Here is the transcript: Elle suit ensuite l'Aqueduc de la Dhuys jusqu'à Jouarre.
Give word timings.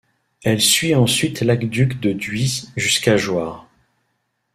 Elle 0.43 0.61
suit 0.61 0.95
ensuite 0.95 1.41
l'Aqueduc 1.43 1.99
de 1.99 2.09
la 2.09 2.15
Dhuys 2.15 2.71
jusqu'à 2.75 3.17
Jouarre. 3.17 3.67